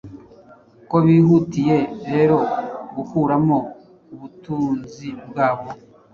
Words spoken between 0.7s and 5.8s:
Ko bihutiye rero gukuramo ubutunzibwabo